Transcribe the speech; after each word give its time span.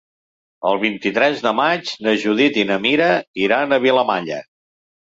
El 0.69 0.79
vint-i-tres 0.83 1.43
de 1.47 1.53
maig 1.59 1.93
na 2.09 2.17
Judit 2.25 2.59
i 2.63 2.67
na 2.73 2.81
Mira 2.89 3.13
iran 3.47 3.73
a 3.79 3.85
Vilamalla. 3.87 4.43